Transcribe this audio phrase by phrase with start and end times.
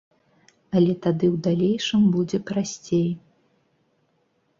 [0.77, 3.05] Але тады ў далейшым будзе прасцей.